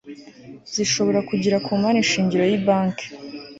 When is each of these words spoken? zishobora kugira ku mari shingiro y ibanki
zishobora 0.73 1.19
kugira 1.29 1.57
ku 1.65 1.71
mari 1.83 1.99
shingiro 2.09 2.43
y 2.49 2.53
ibanki 2.59 3.05